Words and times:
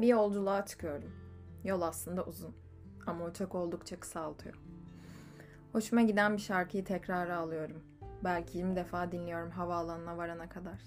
Bir 0.00 0.06
yolculuğa 0.06 0.66
çıkıyorum. 0.66 1.12
Yol 1.64 1.82
aslında 1.82 2.24
uzun 2.24 2.56
ama 3.06 3.24
uçak 3.24 3.54
oldukça 3.54 4.00
kısaltıyor. 4.00 4.54
Hoşuma 5.72 6.02
giden 6.02 6.36
bir 6.36 6.42
şarkıyı 6.42 6.84
tekrara 6.84 7.36
alıyorum. 7.36 7.82
Belki 8.24 8.58
20 8.58 8.76
defa 8.76 9.12
dinliyorum 9.12 9.50
havaalanına 9.50 10.16
varana 10.16 10.48
kadar. 10.48 10.80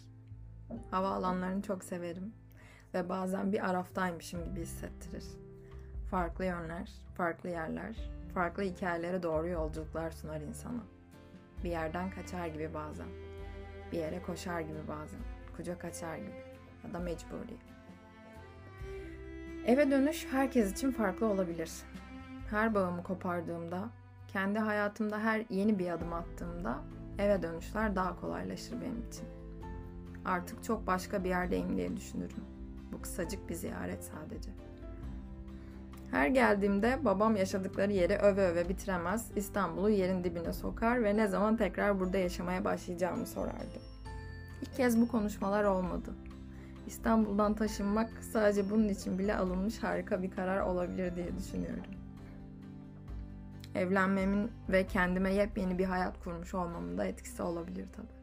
Havaalanlarını 0.91 1.61
çok 1.61 1.83
severim 1.83 2.33
ve 2.93 3.09
bazen 3.09 3.51
bir 3.51 3.69
araftaymışım 3.69 4.45
gibi 4.45 4.61
hissettirir. 4.61 5.25
Farklı 6.11 6.45
yönler, 6.45 6.91
farklı 7.17 7.49
yerler, 7.49 8.11
farklı 8.33 8.63
hikayelere 8.63 9.23
doğru 9.23 9.47
yolculuklar 9.47 10.11
sunar 10.11 10.41
insana. 10.41 10.83
Bir 11.63 11.69
yerden 11.69 12.09
kaçar 12.09 12.47
gibi 12.47 12.73
bazen. 12.73 13.09
Bir 13.91 13.97
yere 13.97 14.21
koşar 14.21 14.61
gibi 14.61 14.87
bazen. 14.87 15.21
Kucak 15.57 15.85
açar 15.85 16.17
gibi. 16.17 16.43
Ya 16.83 16.93
da 16.93 16.99
mecburi. 16.99 17.70
Eve 19.65 19.91
dönüş 19.91 20.27
herkes 20.31 20.71
için 20.71 20.91
farklı 20.91 21.25
olabilir. 21.25 21.71
Her 22.49 22.75
bağımı 22.75 23.03
kopardığımda, 23.03 23.89
kendi 24.27 24.59
hayatımda 24.59 25.19
her 25.19 25.45
yeni 25.49 25.79
bir 25.79 25.89
adım 25.91 26.13
attığımda 26.13 26.77
eve 27.19 27.41
dönüşler 27.41 27.95
daha 27.95 28.19
kolaylaşır 28.21 28.81
benim 28.81 29.07
için. 29.09 29.25
Artık 30.25 30.63
çok 30.63 30.87
başka 30.87 31.23
bir 31.23 31.29
yerdeyim 31.29 31.77
diye 31.77 31.97
düşünürüm. 31.97 32.43
Bu 32.93 33.01
kısacık 33.01 33.49
bir 33.49 33.55
ziyaret 33.55 34.03
sadece. 34.03 34.51
Her 36.11 36.27
geldiğimde 36.27 37.05
babam 37.05 37.35
yaşadıkları 37.35 37.91
yeri 37.91 38.15
öve 38.15 38.47
öve 38.47 38.69
bitiremez, 38.69 39.31
İstanbul'u 39.35 39.89
yerin 39.89 40.23
dibine 40.23 40.53
sokar 40.53 41.03
ve 41.03 41.17
ne 41.17 41.27
zaman 41.27 41.57
tekrar 41.57 41.99
burada 41.99 42.17
yaşamaya 42.17 42.65
başlayacağımı 42.65 43.25
sorardı. 43.25 43.79
İlk 44.61 44.75
kez 44.75 45.01
bu 45.01 45.07
konuşmalar 45.07 45.63
olmadı. 45.63 46.11
İstanbul'dan 46.87 47.53
taşınmak 47.53 48.09
sadece 48.23 48.69
bunun 48.69 48.89
için 48.89 49.19
bile 49.19 49.35
alınmış 49.35 49.83
harika 49.83 50.23
bir 50.23 50.31
karar 50.31 50.61
olabilir 50.61 51.15
diye 51.15 51.37
düşünüyorum. 51.37 51.83
Evlenmemin 53.75 54.51
ve 54.69 54.87
kendime 54.87 55.33
yepyeni 55.33 55.77
bir 55.77 55.85
hayat 55.85 56.23
kurmuş 56.23 56.53
olmamın 56.53 56.97
da 56.97 57.05
etkisi 57.05 57.41
olabilir 57.43 57.87
tabii. 57.95 58.21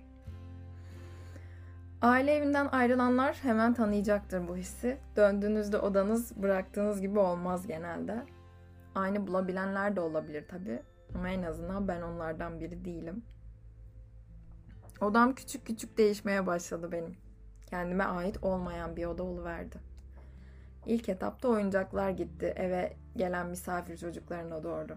Aile 2.03 2.35
evinden 2.35 2.67
ayrılanlar 2.67 3.39
hemen 3.43 3.75
tanıyacaktır 3.75 4.49
bu 4.49 4.57
hissi. 4.57 4.99
Döndüğünüzde 5.17 5.79
odanız 5.79 6.43
bıraktığınız 6.43 7.01
gibi 7.01 7.19
olmaz 7.19 7.67
genelde. 7.67 8.27
Aynı 8.95 9.27
bulabilenler 9.27 9.97
de 9.97 10.01
olabilir 10.01 10.45
tabii. 10.49 10.83
Ama 11.15 11.29
en 11.29 11.43
azından 11.43 11.89
ben 11.89 12.03
onlardan 12.03 12.61
biri 12.61 12.85
değilim. 12.85 13.23
Odam 15.01 15.35
küçük 15.35 15.67
küçük 15.67 15.99
değişmeye 15.99 16.47
başladı 16.47 16.93
benim. 16.93 17.28
Kendime 17.71 18.05
ait 18.05 18.39
olmayan 18.43 18.97
bir 18.97 19.07
oda 19.07 19.23
oluverdi. 19.23 19.77
İlk 20.87 21.09
etapta 21.09 21.49
oyuncaklar 21.49 22.11
gitti 22.11 22.47
eve 22.57 22.97
gelen 23.17 23.47
misafir 23.47 23.97
çocuklarına 23.97 24.63
doğru. 24.63 24.97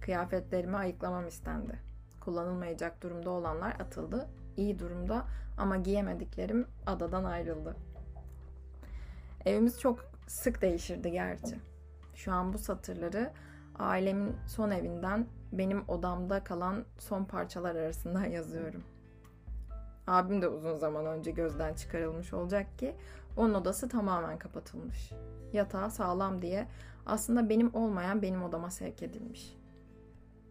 Kıyafetlerimi 0.00 0.76
ayıklamam 0.76 1.26
istendi. 1.26 1.78
Kullanılmayacak 2.20 3.02
durumda 3.02 3.30
olanlar 3.30 3.70
atıldı. 3.80 4.28
İyi 4.56 4.78
durumda 4.78 5.24
ama 5.58 5.76
giyemediklerim 5.76 6.66
adadan 6.86 7.24
ayrıldı. 7.24 7.76
Evimiz 9.46 9.80
çok 9.80 10.04
sık 10.26 10.62
değişirdi 10.62 11.10
gerçi. 11.10 11.60
Şu 12.14 12.32
an 12.32 12.52
bu 12.52 12.58
satırları 12.58 13.30
ailemin 13.78 14.36
son 14.46 14.70
evinden 14.70 15.26
benim 15.52 15.88
odamda 15.88 16.44
kalan 16.44 16.84
son 16.98 17.24
parçalar 17.24 17.74
arasında 17.76 18.26
yazıyorum. 18.36 18.82
Abim 20.06 20.42
de 20.42 20.48
uzun 20.48 20.76
zaman 20.76 21.06
önce 21.06 21.30
gözden 21.30 21.74
çıkarılmış 21.74 22.32
olacak 22.32 22.78
ki 22.78 22.94
onun 23.36 23.54
odası 23.54 23.88
tamamen 23.88 24.38
kapatılmış. 24.38 25.12
Yatağı 25.52 25.90
sağlam 25.90 26.42
diye 26.42 26.66
aslında 27.06 27.48
benim 27.48 27.74
olmayan 27.74 28.22
benim 28.22 28.42
odama 28.42 28.70
sevk 28.70 29.02
edilmiş. 29.02 29.56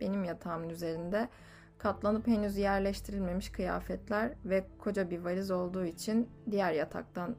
Benim 0.02 0.24
yatağımın 0.24 0.70
üzerinde 0.70 1.30
katlanıp 1.78 2.28
henüz 2.28 2.58
yerleştirilmemiş 2.58 3.52
kıyafetler 3.52 4.32
ve 4.46 4.66
koca 4.78 5.10
bir 5.10 5.20
valiz 5.20 5.52
olduğu 5.52 5.86
için 5.86 6.30
diğer 6.52 6.74
yataktan 6.74 7.36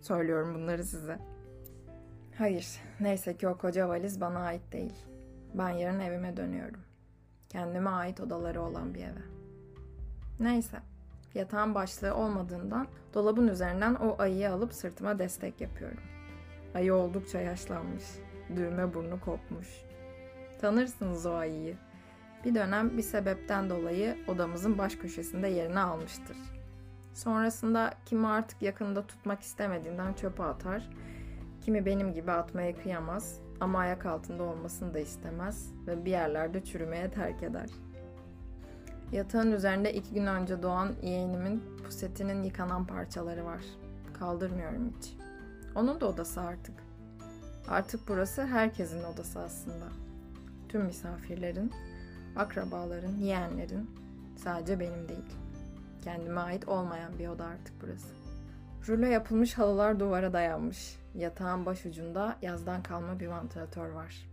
söylüyorum 0.00 0.54
bunları 0.54 0.84
size. 0.84 1.18
Hayır, 2.38 2.80
neyse 3.00 3.36
ki 3.36 3.48
o 3.48 3.58
koca 3.58 3.88
valiz 3.88 4.20
bana 4.20 4.38
ait 4.38 4.72
değil. 4.72 4.94
Ben 5.54 5.68
yarın 5.68 6.00
evime 6.00 6.36
dönüyorum. 6.36 6.80
Kendime 7.48 7.90
ait 7.90 8.20
odaları 8.20 8.62
olan 8.62 8.94
bir 8.94 9.04
eve. 9.04 9.22
Neyse, 10.40 10.78
yatağın 11.34 11.74
başlığı 11.74 12.14
olmadığından 12.14 12.86
dolabın 13.14 13.48
üzerinden 13.48 13.94
o 13.94 14.16
ayıyı 14.18 14.50
alıp 14.50 14.72
sırtıma 14.72 15.18
destek 15.18 15.60
yapıyorum. 15.60 16.00
Ayı 16.74 16.94
oldukça 16.94 17.40
yaşlanmış. 17.40 18.04
Düğme 18.56 18.94
burnu 18.94 19.20
kopmuş. 19.20 19.68
Tanırsınız 20.60 21.26
o 21.26 21.34
ayıyı. 21.34 21.76
Bir 22.44 22.54
dönem 22.54 22.96
bir 22.96 23.02
sebepten 23.02 23.70
dolayı 23.70 24.16
odamızın 24.28 24.78
baş 24.78 24.96
köşesinde 24.96 25.48
yerini 25.48 25.78
almıştır. 25.78 26.36
Sonrasında 27.14 27.94
kimi 28.06 28.26
artık 28.26 28.62
yakında 28.62 29.06
tutmak 29.06 29.42
istemediğinden 29.42 30.12
çöpe 30.12 30.42
atar, 30.42 30.90
kimi 31.60 31.86
benim 31.86 32.12
gibi 32.12 32.32
atmaya 32.32 32.76
kıyamaz 32.76 33.40
ama 33.60 33.78
ayak 33.78 34.06
altında 34.06 34.42
olmasını 34.42 34.94
da 34.94 34.98
istemez 34.98 35.72
ve 35.86 36.04
bir 36.04 36.10
yerlerde 36.10 36.64
çürümeye 36.64 37.10
terk 37.10 37.42
eder. 37.42 37.70
Yatağın 39.14 39.52
üzerinde 39.52 39.94
iki 39.94 40.14
gün 40.14 40.26
önce 40.26 40.62
doğan 40.62 40.92
yeğenimin 41.02 41.62
pusetinin 41.84 42.42
yıkanan 42.42 42.86
parçaları 42.86 43.44
var. 43.44 43.60
Kaldırmıyorum 44.18 44.94
hiç. 44.98 45.16
Onun 45.74 46.00
da 46.00 46.06
odası 46.06 46.40
artık. 46.40 46.74
Artık 47.68 48.08
burası 48.08 48.46
herkesin 48.46 49.04
odası 49.04 49.40
aslında. 49.40 49.84
Tüm 50.68 50.84
misafirlerin, 50.84 51.72
akrabaların, 52.36 53.16
yeğenlerin, 53.16 53.90
sadece 54.36 54.80
benim 54.80 55.08
değil. 55.08 55.34
Kendime 56.02 56.40
ait 56.40 56.68
olmayan 56.68 57.18
bir 57.18 57.28
oda 57.28 57.44
artık 57.44 57.74
burası. 57.82 58.14
Rulo 58.88 59.06
yapılmış 59.06 59.58
halılar 59.58 60.00
duvara 60.00 60.32
dayanmış. 60.32 60.96
Yatağın 61.14 61.66
baş 61.66 61.86
ucunda 61.86 62.36
yazdan 62.42 62.82
kalma 62.82 63.20
bir 63.20 63.26
vantilatör 63.26 63.88
var. 63.88 64.28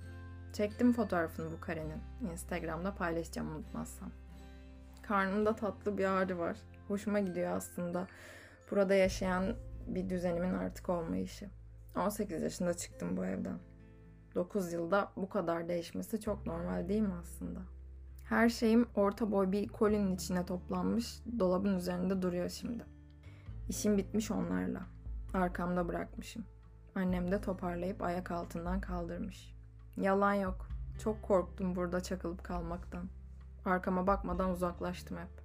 Çektim 0.53 0.93
fotoğrafını 0.93 1.51
bu 1.51 1.61
karenin. 1.61 2.01
Instagram'da 2.31 2.95
paylaşacağım 2.95 3.55
unutmazsam. 3.55 4.11
Karnımda 5.11 5.55
tatlı 5.55 5.97
bir 5.97 6.05
ağrı 6.05 6.39
var. 6.39 6.57
Hoşuma 6.87 7.19
gidiyor 7.19 7.51
aslında. 7.51 8.07
Burada 8.71 8.95
yaşayan 8.95 9.55
bir 9.87 10.09
düzenimin 10.09 10.53
artık 10.53 10.89
olmayışı. 10.89 11.49
18 11.95 12.41
yaşında 12.41 12.73
çıktım 12.73 13.17
bu 13.17 13.25
evden. 13.25 13.59
9 14.35 14.73
yılda 14.73 15.11
bu 15.15 15.29
kadar 15.29 15.67
değişmesi 15.69 16.21
çok 16.21 16.45
normal 16.45 16.89
değil 16.89 17.01
mi 17.01 17.13
aslında? 17.21 17.59
Her 18.29 18.49
şeyim 18.49 18.87
orta 18.95 19.31
boy 19.31 19.51
bir 19.51 19.67
kolinin 19.67 20.15
içine 20.15 20.45
toplanmış, 20.45 21.19
dolabın 21.39 21.77
üzerinde 21.77 22.21
duruyor 22.21 22.49
şimdi. 22.49 22.85
İşim 23.69 23.97
bitmiş 23.97 24.31
onlarla. 24.31 24.81
Arkamda 25.33 25.87
bırakmışım. 25.87 26.45
Annem 26.95 27.31
de 27.31 27.41
toparlayıp 27.41 28.01
ayak 28.01 28.31
altından 28.31 28.81
kaldırmış. 28.81 29.55
Yalan 29.97 30.33
yok. 30.33 30.67
Çok 31.03 31.21
korktum 31.21 31.75
burada 31.75 32.01
çakılıp 32.03 32.43
kalmaktan. 32.43 33.20
Arkama 33.65 34.07
bakmadan 34.07 34.49
uzaklaştım 34.49 35.17
hep. 35.17 35.41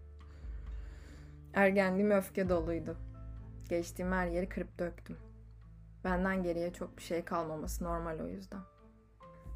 Ergenliğim 1.54 2.10
öfke 2.10 2.48
doluydu. 2.48 2.96
Geçtiğim 3.68 4.12
her 4.12 4.26
yeri 4.26 4.48
kırıp 4.48 4.78
döktüm. 4.78 5.16
Benden 6.04 6.42
geriye 6.42 6.72
çok 6.72 6.96
bir 6.96 7.02
şey 7.02 7.24
kalmaması 7.24 7.84
normal 7.84 8.20
o 8.20 8.26
yüzden. 8.26 8.60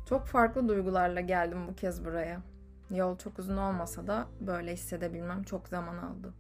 Çok 0.08 0.26
farklı 0.26 0.68
duygularla 0.68 1.20
geldim 1.20 1.68
bu 1.68 1.74
kez 1.74 2.04
buraya. 2.04 2.42
Yol 2.90 3.18
çok 3.18 3.38
uzun 3.38 3.56
olmasa 3.56 4.06
da 4.06 4.26
böyle 4.40 4.72
hissedebilmem 4.72 5.42
çok 5.42 5.68
zaman 5.68 5.96
aldı. 5.96 6.34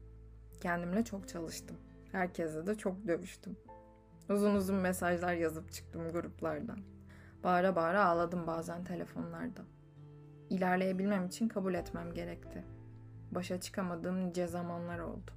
Kendimle 0.60 1.04
çok 1.04 1.28
çalıştım. 1.28 1.76
Herkese 2.12 2.66
de 2.66 2.74
çok 2.74 3.06
dövüştüm. 3.06 3.56
Uzun 4.28 4.54
uzun 4.54 4.76
mesajlar 4.76 5.34
yazıp 5.34 5.72
çıktım 5.72 6.12
gruplardan. 6.12 6.78
Bağıra 7.44 7.76
bağıra 7.76 8.04
ağladım 8.04 8.46
bazen 8.46 8.84
telefonlarda. 8.84 9.62
İlerleyebilmem 10.50 11.26
için 11.26 11.48
kabul 11.48 11.74
etmem 11.74 12.14
gerekti. 12.14 12.64
Başa 13.30 13.60
çıkamadığım 13.60 14.28
nice 14.28 14.46
zamanlar 14.46 14.98
oldu. 14.98 15.30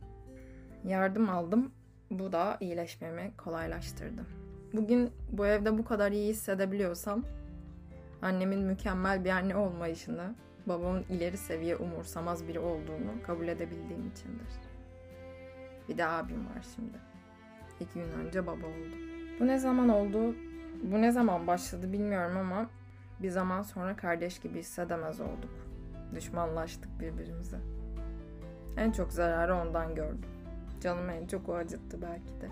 Yardım 0.83 1.29
aldım. 1.29 1.71
Bu 2.11 2.31
da 2.31 2.57
iyileşmemi 2.59 3.31
kolaylaştırdı. 3.37 4.25
Bugün 4.73 5.11
bu 5.31 5.47
evde 5.47 5.77
bu 5.77 5.85
kadar 5.85 6.11
iyi 6.11 6.29
hissedebiliyorsam 6.29 7.23
annemin 8.21 8.59
mükemmel 8.59 9.25
bir 9.25 9.29
anne 9.29 9.55
olmayışını, 9.55 10.35
babamın 10.65 11.03
ileri 11.09 11.37
seviye 11.37 11.75
umursamaz 11.75 12.47
biri 12.47 12.59
olduğunu 12.59 13.23
kabul 13.25 13.47
edebildiğim 13.47 14.11
içindir. 14.11 14.47
Bir 15.89 15.97
de 15.97 16.05
abim 16.05 16.45
var 16.45 16.65
şimdi. 16.75 16.97
İki 17.79 17.93
gün 17.93 18.11
önce 18.11 18.47
baba 18.47 18.65
oldu. 18.67 18.95
Bu 19.39 19.47
ne 19.47 19.57
zaman 19.59 19.89
oldu, 19.89 20.35
bu 20.83 21.01
ne 21.01 21.11
zaman 21.11 21.47
başladı 21.47 21.93
bilmiyorum 21.93 22.37
ama 22.37 22.69
bir 23.23 23.29
zaman 23.29 23.61
sonra 23.61 23.95
kardeş 23.95 24.39
gibi 24.39 24.59
hissedemez 24.59 25.21
olduk. 25.21 25.51
Düşmanlaştık 26.15 26.99
birbirimize. 26.99 27.57
En 28.77 28.91
çok 28.91 29.13
zararı 29.13 29.55
ondan 29.55 29.95
gördüm. 29.95 30.25
Canımı 30.81 31.11
en 31.11 31.27
çok 31.27 31.49
o 31.49 31.55
acıttı 31.55 32.01
belki 32.01 32.41
de. 32.41 32.49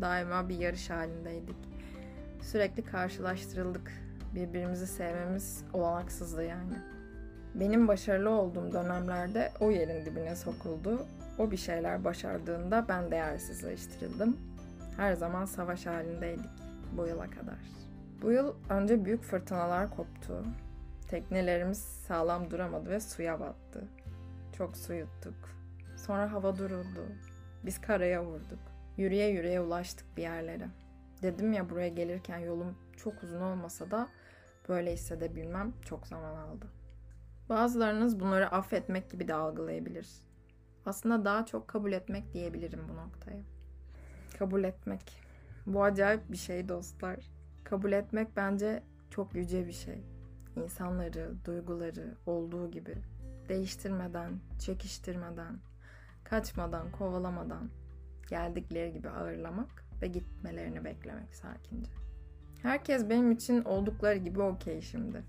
Daima 0.00 0.48
bir 0.48 0.58
yarış 0.58 0.90
halindeydik. 0.90 1.56
Sürekli 2.42 2.84
karşılaştırıldık. 2.84 3.92
Birbirimizi 4.34 4.86
sevmemiz 4.86 5.64
olanaksızdı 5.72 6.44
yani. 6.44 6.74
Benim 7.54 7.88
başarılı 7.88 8.30
olduğum 8.30 8.72
dönemlerde 8.72 9.52
o 9.60 9.70
yerin 9.70 10.06
dibine 10.06 10.36
sokuldu. 10.36 11.06
O 11.38 11.50
bir 11.50 11.56
şeyler 11.56 12.04
başardığında 12.04 12.84
ben 12.88 13.10
değersizleştirildim. 13.10 14.36
Her 14.96 15.14
zaman 15.14 15.44
savaş 15.44 15.86
halindeydik 15.86 16.50
bu 16.96 17.06
yıla 17.06 17.30
kadar. 17.30 17.83
Bu 18.24 18.32
yıl 18.32 18.54
önce 18.68 19.04
büyük 19.04 19.22
fırtınalar 19.22 19.90
koptu. 19.90 20.44
Teknelerimiz 21.08 21.78
sağlam 21.78 22.50
duramadı 22.50 22.90
ve 22.90 23.00
suya 23.00 23.40
battı. 23.40 23.88
Çok 24.52 24.76
su 24.76 24.94
yuttuk. 24.94 25.34
Sonra 25.96 26.32
hava 26.32 26.56
duruldu. 26.56 27.06
Biz 27.64 27.80
karaya 27.80 28.24
vurduk. 28.24 28.58
Yürüye 28.96 29.28
yürüye 29.28 29.60
ulaştık 29.60 30.16
bir 30.16 30.22
yerlere. 30.22 30.68
Dedim 31.22 31.52
ya 31.52 31.70
buraya 31.70 31.88
gelirken 31.88 32.38
yolum 32.38 32.78
çok 32.96 33.22
uzun 33.22 33.40
olmasa 33.40 33.90
da 33.90 34.08
böyle 34.68 34.92
hissedebilmem 34.92 35.72
çok 35.84 36.06
zaman 36.06 36.36
aldı. 36.36 36.66
Bazılarınız 37.48 38.20
bunları 38.20 38.50
affetmek 38.50 39.10
gibi 39.10 39.28
de 39.28 39.34
algılayabilir. 39.34 40.08
Aslında 40.86 41.24
daha 41.24 41.46
çok 41.46 41.68
kabul 41.68 41.92
etmek 41.92 42.32
diyebilirim 42.32 42.80
bu 42.88 42.96
noktaya. 42.96 43.40
Kabul 44.38 44.64
etmek. 44.64 45.20
Bu 45.66 45.84
acayip 45.84 46.32
bir 46.32 46.36
şey 46.36 46.68
dostlar. 46.68 47.33
Kabul 47.64 47.92
etmek 47.92 48.36
bence 48.36 48.82
çok 49.10 49.34
yüce 49.34 49.66
bir 49.66 49.72
şey. 49.72 50.04
İnsanları, 50.56 51.34
duyguları 51.44 52.14
olduğu 52.26 52.70
gibi 52.70 52.94
değiştirmeden, 53.48 54.40
çekiştirmeden, 54.58 55.58
kaçmadan, 56.24 56.92
kovalamadan 56.92 57.70
geldikleri 58.28 58.92
gibi 58.92 59.10
ağırlamak 59.10 59.84
ve 60.02 60.06
gitmelerini 60.06 60.84
beklemek 60.84 61.34
sakince. 61.34 61.90
Herkes 62.62 63.08
benim 63.08 63.30
için 63.30 63.64
oldukları 63.64 64.18
gibi 64.18 64.40
okey 64.42 64.80
şimdi. 64.80 65.22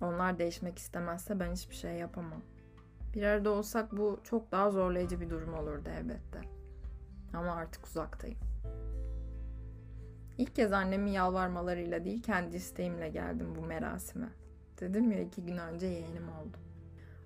Onlar 0.00 0.38
değişmek 0.38 0.78
istemezse 0.78 1.40
ben 1.40 1.52
hiçbir 1.52 1.74
şey 1.74 1.94
yapamam. 1.94 2.42
Bir 3.14 3.22
arada 3.22 3.50
olsak 3.50 3.96
bu 3.96 4.20
çok 4.24 4.52
daha 4.52 4.70
zorlayıcı 4.70 5.20
bir 5.20 5.30
durum 5.30 5.54
olurdu 5.54 5.88
elbette. 5.88 6.40
Ama 7.34 7.54
artık 7.54 7.86
uzaktayım. 7.86 8.38
İlk 10.40 10.54
kez 10.54 10.72
annemin 10.72 11.10
yalvarmalarıyla 11.10 12.04
değil 12.04 12.22
kendi 12.22 12.56
isteğimle 12.56 13.08
geldim 13.08 13.54
bu 13.56 13.66
merasime. 13.66 14.28
Dedim 14.80 15.12
ya 15.12 15.20
iki 15.20 15.42
gün 15.44 15.56
önce 15.56 15.86
yeğenim 15.86 16.28
oldu. 16.28 16.56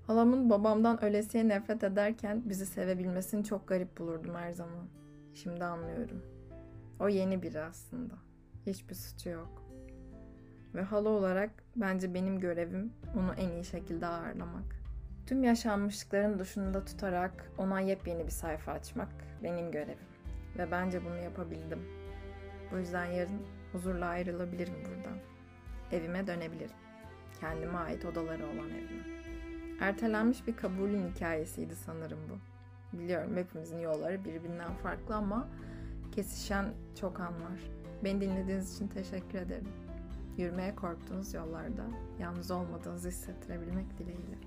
Halamın 0.06 0.50
babamdan 0.50 1.04
ölesiye 1.04 1.48
nefret 1.48 1.84
ederken 1.84 2.42
bizi 2.44 2.66
sevebilmesini 2.66 3.44
çok 3.44 3.68
garip 3.68 3.98
bulurdum 3.98 4.34
her 4.34 4.52
zaman. 4.52 4.86
Şimdi 5.34 5.64
anlıyorum. 5.64 6.22
O 7.00 7.08
yeni 7.08 7.42
biri 7.42 7.60
aslında. 7.60 8.14
Hiçbir 8.66 8.94
suçu 8.94 9.28
yok. 9.28 9.62
Ve 10.74 10.82
hala 10.82 11.08
olarak 11.08 11.50
bence 11.76 12.14
benim 12.14 12.40
görevim 12.40 12.92
onu 13.16 13.34
en 13.34 13.50
iyi 13.50 13.64
şekilde 13.64 14.06
ağırlamak. 14.06 14.76
Tüm 15.26 15.44
yaşanmışlıkların 15.44 16.38
dışında 16.38 16.84
tutarak 16.84 17.50
ona 17.58 17.80
yepyeni 17.80 18.26
bir 18.26 18.32
sayfa 18.32 18.72
açmak 18.72 19.12
benim 19.42 19.70
görevim. 19.70 20.08
Ve 20.58 20.70
bence 20.70 21.04
bunu 21.04 21.16
yapabildim. 21.16 22.03
Bu 22.72 22.78
yüzden 22.78 23.04
yarın 23.04 23.42
huzurla 23.72 24.06
ayrılabilirim 24.06 24.74
buradan. 24.74 25.18
Evime 25.92 26.26
dönebilirim. 26.26 26.76
Kendime 27.40 27.78
ait 27.78 28.04
odaları 28.04 28.44
olan 28.46 28.70
evime. 28.70 29.04
Ertelenmiş 29.80 30.46
bir 30.46 30.56
kabulün 30.56 31.08
hikayesiydi 31.08 31.76
sanırım 31.76 32.18
bu. 32.28 32.38
Biliyorum 32.98 33.36
hepimizin 33.36 33.78
yolları 33.78 34.24
birbirinden 34.24 34.74
farklı 34.74 35.14
ama 35.14 35.48
kesişen 36.12 36.74
çok 37.00 37.20
an 37.20 37.32
var. 37.32 37.60
Beni 38.04 38.20
dinlediğiniz 38.20 38.74
için 38.74 38.88
teşekkür 38.88 39.38
ederim. 39.38 39.68
Yürümeye 40.36 40.74
korktuğunuz 40.74 41.34
yollarda 41.34 41.84
yalnız 42.20 42.50
olmadığınızı 42.50 43.08
hissettirebilmek 43.08 43.98
dileğiyle. 43.98 44.38